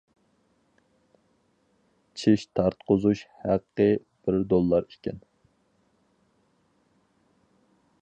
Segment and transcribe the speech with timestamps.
[2.21, 3.87] چىش تارتقۇزۇش ھەققى
[4.25, 5.23] بىر دوللار ئىكەن.